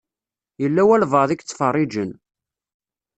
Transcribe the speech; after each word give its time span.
Yella 0.61 0.81
walebɛaḍ 0.87 1.29
i 1.31 1.35
yettfeṛṛiǧen. 1.37 2.11